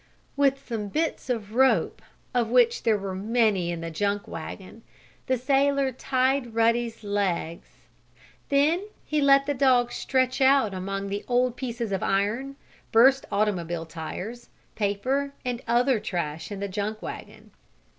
[0.35, 2.01] With some bits of rope,
[2.33, 4.81] of which there were many in the junk wagon,
[5.27, 7.67] the sailor tied Ruddy's legs.
[8.49, 12.55] Then he let the dog stretch out among the old pieces of iron,
[12.91, 17.51] burst automobile tires, paper and other trash in the junk wagon.